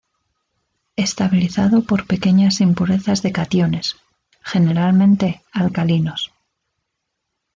[0.95, 3.97] Estabilizado por pequeñas impurezas de cationes,
[4.41, 6.31] generalmente alcalinos.